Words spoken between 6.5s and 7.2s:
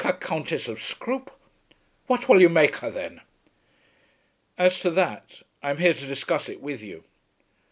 with you."